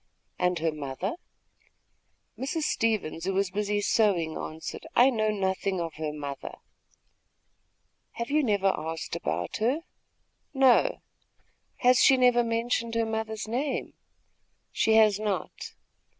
"And 0.39 0.57
her 0.57 0.71
mother?" 0.71 1.13
Mrs. 2.35 2.63
Stevens, 2.63 3.25
who 3.25 3.35
was 3.35 3.51
busy 3.51 3.81
sewing, 3.81 4.35
answered: 4.35 4.87
"I 4.95 5.11
know 5.11 5.29
nothing 5.29 5.79
of 5.79 5.93
her 5.97 6.11
mother." 6.11 6.55
"Have 8.13 8.31
you 8.31 8.41
never 8.43 8.73
asked 8.75 9.15
about 9.15 9.57
her?" 9.57 9.81
"No." 10.55 11.01
"Has 11.85 11.99
she 11.99 12.17
never 12.17 12.43
mentioned 12.43 12.95
her 12.95 13.05
mother's 13.05 13.47
name?" 13.47 13.93
"She 14.71 14.95
has 14.95 15.19
not." 15.19 15.75